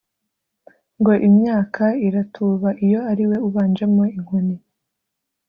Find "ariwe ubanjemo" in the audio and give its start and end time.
3.11-4.03